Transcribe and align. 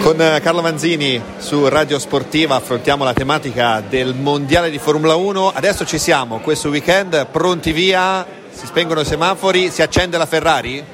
Con 0.00 0.20
eh, 0.20 0.40
Carlo 0.40 0.62
Manzini 0.62 1.20
su 1.38 1.68
Radio 1.68 1.98
Sportiva 1.98 2.56
affrontiamo 2.56 3.04
la 3.04 3.12
tematica 3.12 3.80
del 3.80 4.14
Mondiale 4.14 4.70
di 4.70 4.78
Formula 4.78 5.14
1. 5.14 5.52
Adesso 5.54 5.84
ci 5.84 5.98
siamo, 5.98 6.40
questo 6.40 6.68
weekend, 6.68 7.26
pronti 7.26 7.72
via, 7.72 8.26
si 8.50 8.66
spengono 8.66 9.00
i 9.00 9.04
semafori, 9.04 9.70
si 9.70 9.82
accende 9.82 10.18
la 10.18 10.26
Ferrari? 10.26 10.84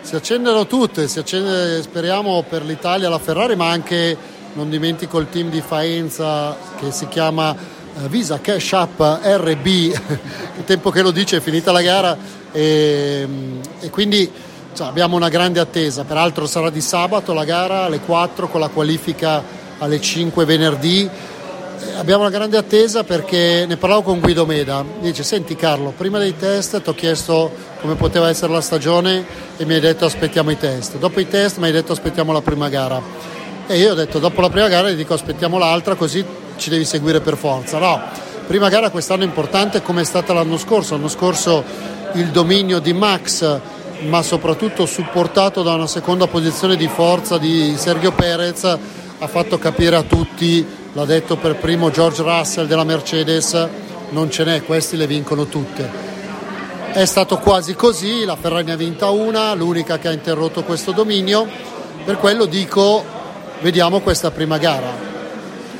Si 0.00 0.14
accendono 0.14 0.66
tutte, 0.66 1.08
si 1.08 1.18
accende, 1.18 1.82
speriamo 1.82 2.44
per 2.48 2.64
l'Italia 2.64 3.08
la 3.08 3.18
Ferrari, 3.18 3.56
ma 3.56 3.68
anche, 3.70 4.16
non 4.54 4.70
dimentico, 4.70 5.18
il 5.18 5.28
team 5.28 5.50
di 5.50 5.60
Faenza 5.60 6.56
che 6.78 6.90
si 6.92 7.08
chiama 7.08 7.54
eh, 7.54 8.08
Visa 8.08 8.40
Cash 8.40 8.72
App 8.74 9.00
RB, 9.00 9.66
il 9.66 10.64
tempo 10.64 10.90
che 10.90 11.02
lo 11.02 11.10
dice 11.10 11.38
è 11.38 11.40
finita 11.40 11.72
la 11.72 11.82
gara 11.82 12.16
e, 12.52 13.28
e 13.80 13.90
quindi 13.90 14.30
cioè, 14.76 14.88
abbiamo 14.88 15.16
una 15.16 15.30
grande 15.30 15.58
attesa, 15.58 16.04
peraltro 16.04 16.46
sarà 16.46 16.68
di 16.68 16.82
sabato 16.82 17.32
la 17.32 17.44
gara 17.44 17.84
alle 17.84 18.00
4 18.00 18.46
con 18.46 18.60
la 18.60 18.68
qualifica 18.68 19.42
alle 19.78 19.98
5 19.98 20.44
venerdì. 20.44 21.08
Abbiamo 21.96 22.20
una 22.20 22.30
grande 22.30 22.58
attesa 22.58 23.02
perché 23.02 23.64
ne 23.66 23.78
parlavo 23.78 24.02
con 24.02 24.20
Guido 24.20 24.44
Meda, 24.44 24.84
dice 25.00 25.22
senti 25.22 25.56
Carlo, 25.56 25.94
prima 25.96 26.18
dei 26.18 26.36
test 26.36 26.82
ti 26.82 26.90
ho 26.90 26.94
chiesto 26.94 27.50
come 27.80 27.94
poteva 27.94 28.28
essere 28.28 28.52
la 28.52 28.60
stagione 28.60 29.24
e 29.56 29.64
mi 29.64 29.74
hai 29.74 29.80
detto 29.80 30.04
aspettiamo 30.04 30.50
i 30.50 30.58
test, 30.58 30.98
dopo 30.98 31.20
i 31.20 31.28
test 31.28 31.56
mi 31.56 31.66
hai 31.66 31.72
detto 31.72 31.92
aspettiamo 31.92 32.30
la 32.32 32.42
prima 32.42 32.68
gara. 32.68 33.00
E 33.66 33.78
io 33.78 33.92
ho 33.92 33.94
detto 33.94 34.18
dopo 34.18 34.42
la 34.42 34.50
prima 34.50 34.68
gara 34.68 34.90
gli 34.90 34.96
dico 34.96 35.14
aspettiamo 35.14 35.56
l'altra 35.56 35.94
così 35.94 36.22
ci 36.58 36.68
devi 36.68 36.84
seguire 36.84 37.20
per 37.20 37.38
forza. 37.38 37.78
No, 37.78 37.98
prima 38.46 38.68
gara 38.68 38.90
quest'anno 38.90 39.24
importante 39.24 39.80
come 39.80 40.02
è 40.02 40.04
stata 40.04 40.34
l'anno 40.34 40.58
scorso, 40.58 40.96
l'anno 40.96 41.08
scorso 41.08 41.64
il 42.12 42.28
dominio 42.28 42.78
di 42.78 42.92
Max 42.92 43.60
ma 44.00 44.22
soprattutto 44.22 44.86
supportato 44.86 45.62
da 45.62 45.74
una 45.74 45.86
seconda 45.86 46.26
posizione 46.26 46.76
di 46.76 46.88
forza 46.88 47.38
di 47.38 47.74
Sergio 47.76 48.12
Perez, 48.12 48.64
ha 48.64 49.26
fatto 49.26 49.58
capire 49.58 49.96
a 49.96 50.02
tutti, 50.02 50.64
l'ha 50.92 51.04
detto 51.04 51.36
per 51.36 51.56
primo 51.56 51.90
George 51.90 52.22
Russell 52.22 52.66
della 52.66 52.84
Mercedes, 52.84 53.68
non 54.10 54.30
ce 54.30 54.44
n'è, 54.44 54.62
questi 54.64 54.96
le 54.96 55.06
vincono 55.06 55.46
tutte. 55.46 55.88
È 56.92 57.04
stato 57.04 57.38
quasi 57.38 57.74
così, 57.74 58.24
la 58.24 58.36
Ferrari 58.36 58.64
ne 58.64 58.72
ha 58.72 58.76
vinta 58.76 59.10
una, 59.10 59.54
l'unica 59.54 59.98
che 59.98 60.08
ha 60.08 60.12
interrotto 60.12 60.62
questo 60.62 60.92
dominio, 60.92 61.46
per 62.04 62.18
quello 62.18 62.44
dico 62.44 63.04
vediamo 63.60 64.00
questa 64.00 64.30
prima 64.30 64.58
gara. 64.58 65.04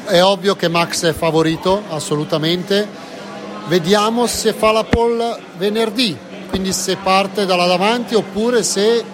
È 0.07 0.23
ovvio 0.23 0.57
che 0.57 0.69
Max 0.69 1.05
è 1.05 1.13
favorito, 1.13 1.83
assolutamente, 1.91 2.89
vediamo 3.67 4.27
se 4.27 4.53
fa 4.53 4.73
la 4.73 4.85
pole 4.85 5.37
venerdì, 5.57 6.17
quindi 6.47 6.73
se 6.73 6.97
parte 6.97 7.47
dalla 7.47 7.67
davanti 7.67 8.15
oppure 8.15 8.63
se 8.63 9.05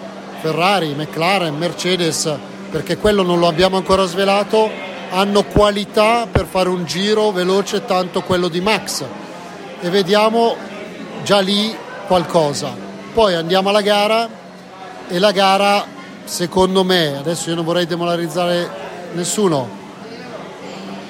Ferrari, 0.41 0.93
McLaren, 0.93 1.55
Mercedes, 1.55 2.31
perché 2.69 2.97
quello 2.97 3.23
non 3.23 3.39
lo 3.39 3.47
abbiamo 3.47 3.77
ancora 3.77 4.05
svelato, 4.05 4.69
hanno 5.09 5.43
qualità 5.43 6.27
per 6.29 6.45
fare 6.45 6.69
un 6.69 6.85
giro 6.85 7.31
veloce 7.31 7.85
tanto 7.85 8.21
quello 8.21 8.47
di 8.47 8.59
Max 8.59 9.03
e 9.79 9.89
vediamo 9.89 10.55
già 11.23 11.39
lì 11.39 11.75
qualcosa. 12.07 12.75
Poi 13.13 13.35
andiamo 13.35 13.69
alla 13.69 13.81
gara 13.81 14.27
e 15.07 15.19
la 15.19 15.31
gara 15.31 15.85
secondo 16.23 16.83
me, 16.83 17.15
adesso 17.17 17.49
io 17.49 17.55
non 17.55 17.63
vorrei 17.63 17.85
demolarizzare 17.85 18.69
nessuno, 19.13 19.69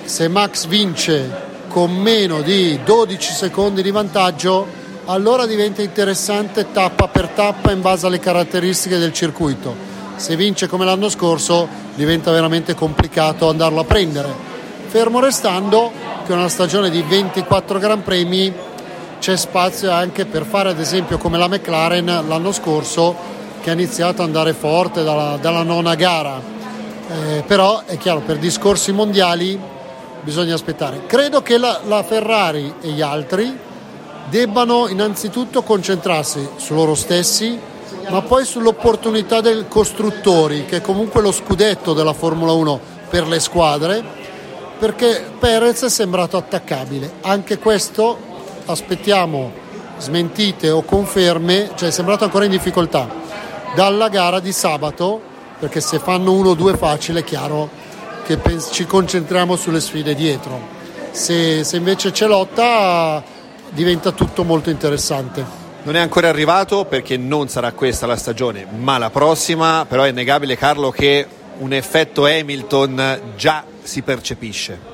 se 0.04 0.28
Max 0.28 0.66
vince 0.68 1.52
con 1.70 1.92
meno 1.92 2.42
di 2.42 2.80
12 2.84 3.34
secondi 3.34 3.82
di 3.82 3.90
vantaggio 3.90 4.82
allora 5.06 5.46
diventa 5.46 5.82
interessante 5.82 6.72
tappa 6.72 7.08
per 7.08 7.30
tappa 7.30 7.72
in 7.72 7.82
base 7.82 8.06
alle 8.06 8.20
caratteristiche 8.20 8.98
del 8.98 9.12
circuito. 9.12 9.92
Se 10.16 10.36
vince 10.36 10.68
come 10.68 10.86
l'anno 10.86 11.10
scorso 11.10 11.68
diventa 11.96 12.32
veramente 12.32 12.74
complicato 12.74 13.50
andarlo 13.50 13.82
a 13.82 13.84
prendere. 13.84 14.52
Fermo 14.88 15.20
restando 15.20 15.92
che 16.26 16.32
una 16.32 16.48
stagione 16.48 16.90
di 16.90 17.02
24 17.02 17.80
Gran 17.80 18.04
Premi 18.04 18.54
c'è 19.20 19.36
spazio 19.36 19.92
anche 19.92 20.26
per 20.26 20.46
fare 20.46 20.70
ad 20.70 20.80
esempio 20.80 21.18
come 21.18 21.38
la 21.38 21.48
McLaren 21.48 22.24
l'anno 22.28 22.52
scorso 22.52 23.16
che 23.62 23.70
ha 23.70 23.74
iniziato 23.74 24.22
ad 24.22 24.28
andare 24.28 24.54
forte 24.54 25.04
dalla, 25.04 25.38
dalla 25.40 25.64
nona 25.64 25.96
gara. 25.96 26.40
Eh, 27.10 27.44
però 27.46 27.84
è 27.86 27.98
chiaro, 27.98 28.22
per 28.22 28.38
discorsi 28.38 28.92
mondiali 28.92 29.60
bisogna 30.22 30.54
aspettare. 30.54 31.06
Credo 31.06 31.42
che 31.42 31.58
la, 31.58 31.82
la 31.86 32.04
Ferrari 32.04 32.76
e 32.82 32.90
gli 32.90 33.02
altri 33.02 33.72
debbano 34.30 34.88
innanzitutto 34.88 35.64
concentrarsi 35.64 36.48
su 36.58 36.74
loro 36.74 36.96
stessi, 36.96 37.60
ma 38.10 38.22
poi 38.22 38.46
sull'opportunità 38.46 39.42
dei 39.42 39.66
costruttori, 39.68 40.66
che 40.66 40.78
è 40.78 40.82
comunque 40.82 41.22
lo 41.22 41.32
scudetto 41.32 41.94
della 41.94 42.14
Formula 42.14 42.52
1 42.52 42.80
per 43.10 43.28
le 43.28 43.40
squadre, 43.40 44.04
perché 44.78 45.32
Perez 45.40 45.84
è 45.84 45.90
sembrato 45.90 46.38
attaccabile. 46.38 47.14
Anche 47.22 47.60
questo 47.60 48.18
aspettiamo 48.66 49.52
smentite 49.98 50.70
o 50.70 50.84
conferme, 50.84 51.72
cioè 51.76 51.90
è 51.90 51.92
sembrato 51.92 52.24
ancora 52.24 52.46
in 52.46 52.52
difficoltà 52.52 53.08
dalla 53.76 54.10
gara 54.10 54.40
di 54.40 54.52
sabato, 54.52 55.22
perché 55.60 55.80
se 55.80 56.00
fanno 56.00 56.34
uno 56.34 56.50
o 56.50 56.54
due 56.56 56.76
facile 56.76 57.22
è 57.22 57.24
chiaro 57.24 57.70
che 58.26 58.40
ci 58.72 58.86
concentriamo 58.86 59.56
sulle 59.56 59.80
sfide 59.80 60.16
dietro. 60.16 60.82
Se, 61.12 61.64
se 61.64 61.78
invece 61.78 62.12
c'è 62.12 62.26
lotta 62.26 63.24
diventa 63.74 64.12
tutto 64.12 64.44
molto 64.44 64.70
interessante. 64.70 65.62
Non 65.84 65.96
è 65.96 66.00
ancora 66.00 66.30
arrivato 66.30 66.86
perché 66.86 67.18
non 67.18 67.50
sarà 67.50 67.74
questa 67.74 68.06
la 68.06 68.16
stagione, 68.16 68.66
ma 68.78 68.98
la 68.98 69.10
prossima, 69.10 69.86
però 69.88 70.04
è 70.04 70.10
innegabile 70.10 70.56
Carlo 70.56 70.92
che 70.92 71.28
un 71.58 71.74
effetto 71.74 72.26
Hamilton 72.26 73.20
già 73.36 73.66
si 73.82 74.02
percepisce. 74.02 74.92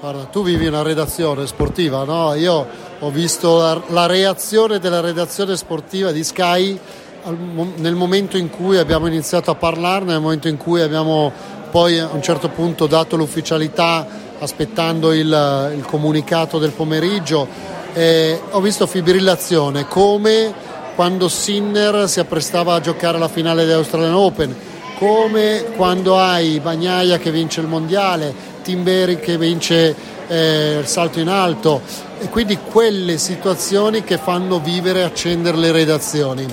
Guarda, 0.00 0.24
tu 0.24 0.42
vivi 0.42 0.66
una 0.66 0.82
redazione 0.82 1.46
sportiva, 1.46 2.04
no? 2.04 2.34
Io 2.34 2.66
ho 2.98 3.10
visto 3.10 3.58
la, 3.58 3.80
la 3.88 4.06
reazione 4.06 4.78
della 4.78 5.00
redazione 5.00 5.56
sportiva 5.56 6.10
di 6.10 6.24
Sky 6.24 6.78
al, 7.24 7.36
nel 7.76 7.94
momento 7.94 8.36
in 8.36 8.50
cui 8.50 8.78
abbiamo 8.78 9.06
iniziato 9.06 9.50
a 9.50 9.54
parlarne, 9.54 10.12
nel 10.12 10.20
momento 10.20 10.48
in 10.48 10.56
cui 10.56 10.80
abbiamo 10.80 11.32
poi 11.70 11.98
a 11.98 12.08
un 12.12 12.22
certo 12.22 12.48
punto 12.48 12.86
dato 12.86 13.16
l'ufficialità 13.16 14.06
aspettando 14.38 15.12
il, 15.12 15.72
il 15.76 15.84
comunicato 15.86 16.58
del 16.58 16.72
pomeriggio 16.72 17.74
eh, 17.96 18.38
ho 18.50 18.60
visto 18.60 18.86
fibrillazione 18.86 19.88
come 19.88 20.52
quando 20.94 21.28
Sinner 21.28 22.06
si 22.06 22.20
apprestava 22.20 22.74
a 22.74 22.80
giocare 22.80 23.18
la 23.18 23.28
finale 23.28 23.64
dell'Australian 23.64 24.12
Open, 24.12 24.54
come 24.98 25.64
quando 25.74 26.18
hai 26.18 26.60
Bagnaia 26.60 27.16
che 27.16 27.30
vince 27.30 27.62
il 27.62 27.66
mondiale, 27.66 28.34
Timberi 28.62 29.18
che 29.18 29.38
vince 29.38 29.94
eh, 30.26 30.76
il 30.80 30.86
salto 30.86 31.20
in 31.20 31.28
alto 31.28 31.80
e 32.18 32.28
quindi 32.28 32.58
quelle 32.58 33.16
situazioni 33.16 34.04
che 34.04 34.18
fanno 34.18 34.60
vivere 34.60 35.00
e 35.00 35.04
accendere 35.04 35.56
le 35.56 35.72
redazioni. 35.72 36.46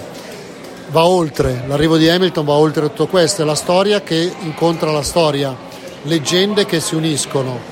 Va 0.91 1.05
oltre, 1.05 1.65
l'arrivo 1.67 1.97
di 1.97 2.07
Hamilton 2.07 2.45
va 2.45 2.53
oltre 2.53 2.87
tutto 2.87 3.07
questo, 3.07 3.41
è 3.41 3.45
la 3.45 3.55
storia 3.55 4.01
che 4.01 4.31
incontra 4.43 4.91
la 4.91 5.03
storia, 5.03 5.53
leggende 6.03 6.65
che 6.65 6.79
si 6.79 6.95
uniscono. 6.95 7.71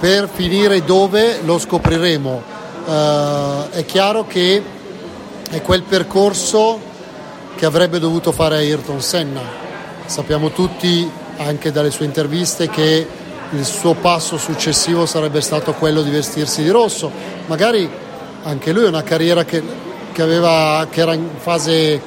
Per 0.00 0.28
finire 0.32 0.82
dove 0.84 1.40
lo 1.44 1.58
scopriremo, 1.58 2.56
Uh, 2.88 3.68
è 3.68 3.84
chiaro 3.84 4.26
che 4.26 4.62
è 5.50 5.60
quel 5.60 5.82
percorso 5.82 6.80
che 7.54 7.66
avrebbe 7.66 7.98
dovuto 7.98 8.32
fare 8.32 8.56
Ayrton 8.56 9.02
Senna. 9.02 9.42
Sappiamo 10.06 10.52
tutti, 10.52 11.06
anche 11.36 11.70
dalle 11.70 11.90
sue 11.90 12.06
interviste, 12.06 12.70
che 12.70 13.06
il 13.50 13.64
suo 13.66 13.92
passo 13.92 14.38
successivo 14.38 15.04
sarebbe 15.04 15.42
stato 15.42 15.74
quello 15.74 16.00
di 16.00 16.08
vestirsi 16.08 16.62
di 16.62 16.70
rosso. 16.70 17.12
Magari 17.44 17.86
anche 18.44 18.72
lui 18.72 18.84
è 18.84 18.88
una 18.88 19.02
carriera 19.02 19.44
che, 19.44 19.62
che, 20.10 20.22
aveva, 20.22 20.86
che 20.88 21.02
era 21.02 21.12
in 21.12 21.28
fase, 21.36 22.00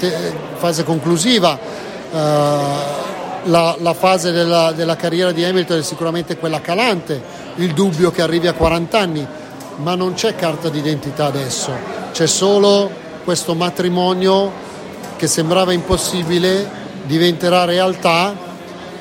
te, 0.00 0.12
fase 0.54 0.82
conclusiva. 0.82 1.56
Uh, 2.10 2.16
la, 3.44 3.76
la, 3.78 3.94
fase 3.94 4.32
della, 4.32 4.72
della 4.72 4.96
carriera 4.96 5.30
di 5.30 5.44
Hamilton 5.44 5.78
è 5.78 5.82
sicuramente 5.82 6.36
quella 6.38 6.60
calante, 6.60 7.22
il 7.54 7.72
dubbio 7.72 8.10
che 8.10 8.20
arrivi 8.20 8.48
a 8.48 8.52
40 8.52 8.98
anni 8.98 9.26
ma 9.76 9.94
non 9.94 10.14
c'è 10.14 10.34
carta 10.34 10.68
d'identità 10.68 11.26
adesso, 11.26 11.72
c'è 12.12 12.26
solo 12.26 12.90
questo 13.24 13.54
matrimonio 13.54 14.50
che 15.16 15.26
sembrava 15.26 15.72
impossibile, 15.72 16.68
diventerà 17.04 17.64
realtà 17.64 18.34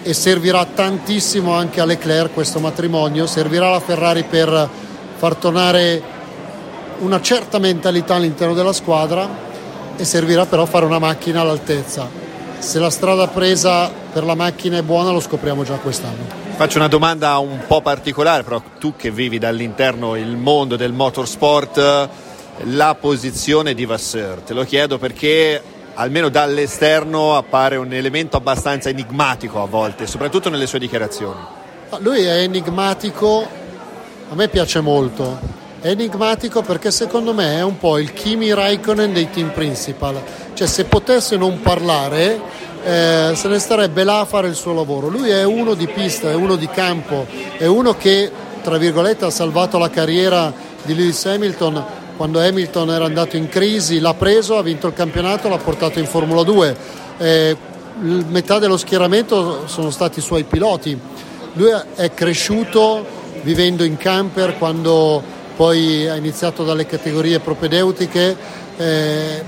e 0.04 0.14
servirà 0.14 0.66
tantissimo 0.66 1.54
anche 1.54 1.82
a 1.82 1.86
Leclerc 1.86 2.34
questo 2.34 2.60
matrimonio, 2.60 3.26
servirà 3.26 3.68
alla 3.68 3.80
Ferrari 3.80 4.24
per 4.24 4.70
far 5.18 5.36
tornare 5.36 6.02
una 7.00 7.22
certa 7.22 7.60
mentalità 7.60 8.16
all'interno 8.16 8.54
della 8.54 8.74
squadra 8.74 9.28
e 9.96 10.06
servirà 10.06 10.46
però 10.46 10.64
a 10.64 10.68
fare 10.68 10.86
una 10.86 11.00
macchina 11.00 11.42
all'altezza. 11.42 12.08
Se 12.60 12.80
la 12.80 12.90
strada 12.90 13.28
presa 13.28 13.92
per 14.12 14.24
la 14.24 14.36
macchina 14.36 14.78
è 14.78 14.84
buona 14.84 15.12
lo 15.12 15.20
scopriamo 15.20 15.64
già 15.64 15.76
quest'anno. 15.76 16.41
Faccio 16.62 16.78
una 16.78 16.88
domanda 16.88 17.40
un 17.40 17.64
po' 17.66 17.82
particolare, 17.82 18.44
però 18.44 18.62
tu 18.78 18.96
che 18.96 19.10
vivi 19.10 19.40
dall'interno 19.40 20.16
il 20.16 20.38
mondo 20.38 20.76
del 20.76 20.94
motorsport, 20.94 22.10
la 22.66 22.96
posizione 23.00 23.74
di 23.74 23.86
Vasseur, 23.86 24.42
te 24.42 24.54
lo 24.54 24.64
chiedo 24.64 25.00
perché 25.00 25.60
almeno 25.96 26.30
dall'esterno 26.30 27.36
appare 27.36 27.78
un 27.78 27.92
elemento 27.94 28.38
abbastanza 28.38 28.90
enigmatico 28.90 29.60
a 29.60 29.66
volte, 29.66 30.06
soprattutto 30.06 30.52
nelle 30.52 30.68
sue 30.68 30.78
dichiarazioni. 30.78 31.40
Lui 31.98 32.26
è 32.26 32.44
enigmatico, 32.44 33.48
a 34.30 34.36
me 34.36 34.48
piace 34.48 34.82
molto. 34.82 35.40
È 35.82 35.88
enigmatico 35.88 36.62
perché 36.62 36.92
secondo 36.92 37.34
me 37.34 37.58
è 37.58 37.64
un 37.64 37.80
po' 37.80 37.98
il 37.98 38.14
Kimi 38.14 38.54
Raikkonen 38.54 39.12
dei 39.12 39.32
team 39.32 39.50
principal. 39.50 40.22
Cioè 40.54 40.68
se 40.68 40.86
potesse 40.86 41.38
non 41.38 41.60
parlare 41.60 42.40
eh, 42.84 43.32
se 43.36 43.48
ne 43.48 43.60
starebbe 43.60 44.04
là 44.04 44.22
a 44.22 44.26
fare 44.26 44.48
il 44.48 44.56
suo 44.56 44.74
lavoro. 44.74 45.08
Lui 45.08 45.30
è 45.30 45.44
uno 45.44 45.74
di 45.74 45.88
pista, 45.88 46.30
è 46.30 46.36
uno 46.36 46.56
di 46.56 46.68
campo, 46.68 47.26
è 47.58 47.66
uno 47.66 47.96
che 47.96 48.32
tra 48.62 48.78
virgolette 48.78 49.26
ha 49.26 49.30
salvato 49.30 49.78
la 49.78 49.90
carriera 49.90 50.54
di 50.84 50.96
Lewis 50.96 51.26
Hamilton 51.26 52.00
quando 52.22 52.40
Hamilton 52.40 52.92
era 52.92 53.06
andato 53.06 53.36
in 53.36 53.50
crisi, 53.50 54.00
l'ha 54.00 54.14
preso, 54.14 54.56
ha 54.56 54.62
vinto 54.62 54.86
il 54.86 54.94
campionato, 54.94 55.50
l'ha 55.50 55.58
portato 55.58 55.98
in 55.98 56.06
Formula 56.06 56.44
2. 56.44 56.78
Eh, 57.18 57.58
metà 58.00 58.60
dello 58.60 58.78
schieramento 58.78 59.68
sono 59.68 59.90
stati 59.90 60.20
i 60.20 60.22
suoi 60.22 60.44
piloti. 60.44 60.96
Lui 61.54 61.72
è 61.96 62.14
cresciuto 62.14 63.04
vivendo 63.42 63.84
in 63.84 63.98
camper 63.98 64.58
quando 64.60 65.24
poi 65.56 66.08
ha 66.08 66.16
iniziato 66.16 66.64
dalle 66.64 66.86
categorie 66.86 67.40
propedeutiche, 67.40 68.38
eh, 68.78 69.44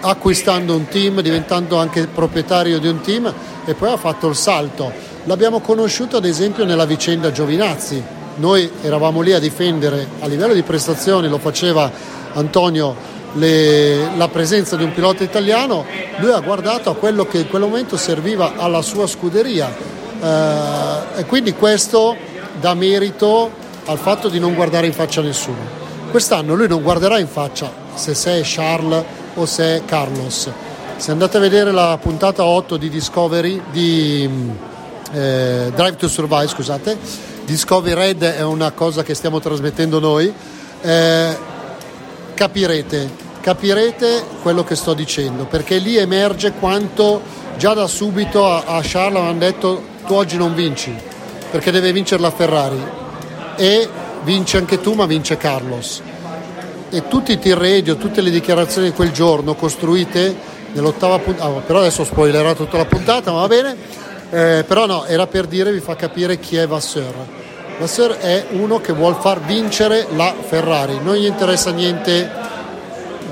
acquistando 0.00 0.74
un 0.74 0.86
team, 0.88 1.20
diventando 1.20 1.78
anche 1.78 2.06
proprietario 2.06 2.78
di 2.78 2.88
un 2.88 3.00
team 3.00 3.32
e 3.64 3.74
poi 3.74 3.90
ha 3.90 3.96
fatto 3.96 4.28
il 4.28 4.36
salto. 4.36 4.90
L'abbiamo 5.24 5.60
conosciuto 5.60 6.16
ad 6.16 6.24
esempio 6.24 6.64
nella 6.64 6.86
vicenda 6.86 7.30
Giovinazzi, 7.30 8.02
noi 8.36 8.70
eravamo 8.82 9.20
lì 9.20 9.32
a 9.32 9.38
difendere 9.38 10.06
a 10.20 10.26
livello 10.26 10.54
di 10.54 10.62
prestazioni, 10.62 11.28
lo 11.28 11.38
faceva 11.38 11.90
Antonio 12.34 12.94
le, 13.34 14.16
la 14.16 14.28
presenza 14.28 14.76
di 14.76 14.84
un 14.84 14.92
pilota 14.92 15.22
italiano, 15.22 15.84
lui 16.18 16.32
ha 16.32 16.40
guardato 16.40 16.90
a 16.90 16.94
quello 16.94 17.26
che 17.26 17.38
in 17.38 17.48
quel 17.48 17.62
momento 17.62 17.96
serviva 17.96 18.54
alla 18.56 18.82
sua 18.82 19.06
scuderia 19.06 19.74
eh, 20.20 21.20
e 21.20 21.24
quindi 21.26 21.52
questo 21.52 22.16
dà 22.60 22.74
merito 22.74 23.50
al 23.86 23.98
fatto 23.98 24.28
di 24.28 24.38
non 24.38 24.54
guardare 24.54 24.86
in 24.86 24.92
faccia 24.92 25.20
nessuno. 25.20 25.76
Quest'anno 26.10 26.54
lui 26.54 26.68
non 26.68 26.82
guarderà 26.82 27.18
in 27.18 27.28
faccia 27.28 27.70
se 27.94 28.14
sei 28.14 28.42
Charles 28.44 29.04
o 29.38 29.46
se 29.46 29.76
è 29.76 29.84
Carlos. 29.84 30.50
Se 30.96 31.10
andate 31.10 31.36
a 31.36 31.40
vedere 31.40 31.70
la 31.70 31.96
puntata 32.00 32.44
8 32.44 32.76
di 32.76 32.88
Discovery 32.88 33.62
di 33.70 34.28
eh, 35.12 35.72
Drive 35.74 35.96
to 35.96 36.08
Survive, 36.08 36.48
scusate, 36.48 36.98
Discovery 37.44 37.94
Red 37.94 38.22
è 38.22 38.42
una 38.42 38.72
cosa 38.72 39.02
che 39.02 39.14
stiamo 39.14 39.38
trasmettendo 39.40 40.00
noi, 40.00 40.32
eh, 40.82 41.36
capirete, 42.34 43.10
capirete 43.40 44.24
quello 44.42 44.64
che 44.64 44.74
sto 44.74 44.92
dicendo, 44.92 45.44
perché 45.44 45.78
lì 45.78 45.96
emerge 45.96 46.52
quanto 46.52 47.22
già 47.56 47.74
da 47.74 47.86
subito 47.86 48.44
a, 48.44 48.64
a 48.66 48.80
Charles 48.82 49.22
hanno 49.22 49.38
detto 49.38 49.82
tu 50.04 50.14
oggi 50.14 50.36
non 50.36 50.54
vinci, 50.54 50.94
perché 51.50 51.70
deve 51.70 51.92
vincere 51.92 52.20
la 52.20 52.30
Ferrari 52.30 52.82
e 53.56 53.88
vince 54.24 54.56
anche 54.56 54.80
tu 54.80 54.94
ma 54.94 55.06
vince 55.06 55.36
Carlos. 55.36 56.02
E 56.90 57.06
tutti 57.06 57.32
i 57.32 57.38
tir 57.38 57.58
radio, 57.58 57.96
tutte 57.96 58.22
le 58.22 58.30
dichiarazioni 58.30 58.88
di 58.88 58.94
quel 58.94 59.12
giorno 59.12 59.54
costruite 59.54 60.34
nell'ottava 60.72 61.18
puntata, 61.18 61.48
ah, 61.48 61.60
però 61.60 61.80
adesso 61.80 62.02
spoilerò 62.02 62.54
tutta 62.54 62.78
la 62.78 62.86
puntata, 62.86 63.30
ma 63.30 63.40
va 63.40 63.46
bene, 63.46 63.76
eh, 64.30 64.64
però 64.66 64.86
no, 64.86 65.04
era 65.04 65.26
per 65.26 65.46
dire, 65.46 65.70
vi 65.70 65.80
fa 65.80 65.96
capire 65.96 66.38
chi 66.38 66.56
è 66.56 66.66
Vasseur. 66.66 67.12
Vasseur 67.78 68.12
è 68.16 68.46
uno 68.52 68.80
che 68.80 68.94
vuole 68.94 69.16
far 69.20 69.40
vincere 69.40 70.06
la 70.16 70.34
Ferrari, 70.40 70.98
non 71.02 71.14
gli 71.16 71.26
interessa 71.26 71.72
niente 71.72 72.30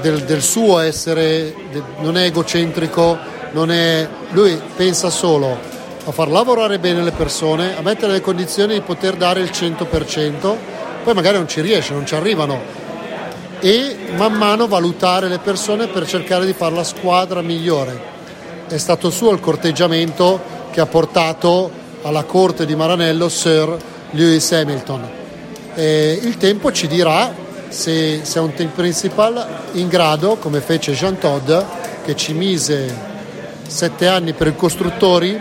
del, 0.02 0.24
del 0.24 0.42
suo 0.42 0.78
essere, 0.80 1.54
de, 1.70 1.82
non 2.00 2.18
è 2.18 2.24
egocentrico, 2.24 3.18
non 3.52 3.70
è, 3.70 4.06
lui 4.32 4.60
pensa 4.76 5.08
solo 5.08 5.74
a 6.04 6.12
far 6.12 6.28
lavorare 6.28 6.78
bene 6.78 7.02
le 7.02 7.10
persone, 7.10 7.76
a 7.76 7.80
mettere 7.80 8.12
le 8.12 8.20
condizioni 8.20 8.74
di 8.74 8.80
poter 8.80 9.16
dare 9.16 9.40
il 9.40 9.50
100%, 9.50 10.56
poi 11.02 11.14
magari 11.14 11.38
non 11.38 11.48
ci 11.48 11.62
riesce, 11.62 11.94
non 11.94 12.06
ci 12.06 12.14
arrivano 12.14 12.84
e 13.60 13.96
man 14.16 14.32
mano 14.34 14.66
valutare 14.66 15.28
le 15.28 15.38
persone 15.38 15.86
per 15.86 16.06
cercare 16.06 16.46
di 16.46 16.52
fare 16.52 16.74
la 16.74 16.84
squadra 16.84 17.40
migliore. 17.42 18.14
È 18.68 18.76
stato 18.76 19.10
suo 19.10 19.32
il 19.32 19.40
corteggiamento 19.40 20.40
che 20.70 20.80
ha 20.80 20.86
portato 20.86 21.70
alla 22.02 22.24
corte 22.24 22.66
di 22.66 22.74
Maranello 22.74 23.28
Sir 23.28 23.76
Lewis 24.10 24.52
Hamilton. 24.52 25.08
E 25.74 26.18
il 26.22 26.36
tempo 26.36 26.72
ci 26.72 26.86
dirà 26.86 27.32
se, 27.68 28.20
se 28.22 28.38
è 28.38 28.42
un 28.42 28.54
team 28.54 28.70
principal 28.70 29.46
in 29.72 29.88
grado, 29.88 30.36
come 30.36 30.60
fece 30.60 30.92
Jean 30.92 31.18
Todd, 31.18 31.52
che 32.04 32.16
ci 32.16 32.32
mise 32.32 32.94
sette 33.66 34.06
anni 34.06 34.32
per 34.32 34.46
i 34.48 34.56
costruttori, 34.56 35.38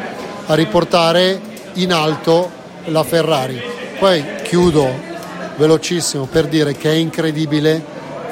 a 0.48 0.54
riportare 0.54 1.40
in 1.74 1.94
alto 1.94 2.50
la 2.86 3.04
Ferrari. 3.04 3.62
Poi 4.00 4.24
chiudo 4.44 5.14
velocissimo 5.58 6.26
per 6.26 6.48
dire 6.48 6.76
che 6.76 6.90
è 6.90 6.96
incredibile, 6.96 7.84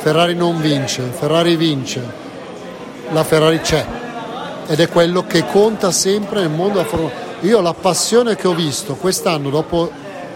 Ferrari 0.04 0.36
non 0.36 0.60
vince, 0.60 1.02
Ferrari 1.18 1.56
vince, 1.56 2.04
la 3.14 3.24
Ferrari 3.24 3.62
c'è 3.62 3.86
ed 4.68 4.82
è 4.82 4.90
quello 4.90 5.26
che 5.26 5.46
conta 5.46 5.94
sempre 5.94 6.42
nel 6.42 6.50
mondo 6.50 6.74
della 6.74 6.84
Formula 6.84 7.14
1. 7.40 7.48
Io 7.48 7.62
la 7.62 7.74
passione 7.74 8.36
che 8.36 8.50
ho 8.50 8.54
visto 8.54 8.96
quest'anno 8.96 9.50
dopo 9.50 9.90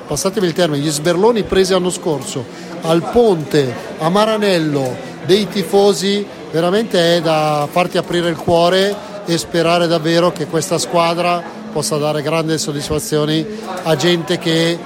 passatemi 0.07 0.47
il 0.47 0.53
termine, 0.53 0.81
gli 0.81 0.89
sberloni 0.89 1.43
presi 1.43 1.73
l'anno 1.73 1.89
scorso 1.89 2.45
al 2.83 3.09
ponte, 3.11 3.75
a 3.97 4.07
Maranello, 4.07 4.95
dei 5.25 5.49
tifosi, 5.49 6.25
veramente 6.49 7.17
è 7.17 7.21
da 7.21 7.67
farti 7.69 7.97
aprire 7.97 8.29
il 8.29 8.37
cuore 8.37 8.95
e 9.25 9.37
sperare 9.37 9.85
davvero 9.87 10.31
che 10.31 10.47
questa 10.47 10.77
squadra 10.77 11.43
possa 11.73 11.97
dare 11.97 12.21
grandi 12.21 12.57
soddisfazioni 12.57 13.45
a 13.83 13.97
gente 13.97 14.37
che 14.37 14.79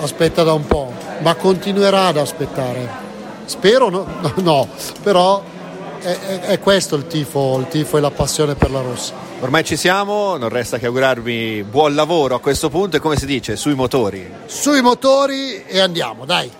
aspetta 0.00 0.42
da 0.42 0.54
un 0.54 0.66
po', 0.66 0.92
ma 1.20 1.36
continuerà 1.36 2.06
ad 2.06 2.16
aspettare. 2.16 3.03
Spero 3.44 3.88
no, 3.90 4.06
no 4.36 4.68
però 5.02 5.42
è, 6.00 6.06
è, 6.06 6.40
è 6.40 6.60
questo 6.60 6.96
il 6.96 7.06
tifo, 7.06 7.58
il 7.58 7.68
tifo 7.68 7.96
e 7.96 8.00
la 8.00 8.10
passione 8.10 8.54
per 8.54 8.70
la 8.70 8.80
rossa. 8.80 9.12
Ormai 9.40 9.64
ci 9.64 9.76
siamo, 9.76 10.36
non 10.36 10.48
resta 10.48 10.78
che 10.78 10.86
augurarvi 10.86 11.64
buon 11.68 11.94
lavoro 11.94 12.34
a 12.34 12.40
questo 12.40 12.70
punto 12.70 12.96
e 12.96 13.00
come 13.00 13.16
si 13.16 13.26
dice, 13.26 13.56
sui 13.56 13.74
motori. 13.74 14.32
Sui 14.46 14.80
motori 14.80 15.64
e 15.66 15.80
andiamo, 15.80 16.24
dai. 16.24 16.50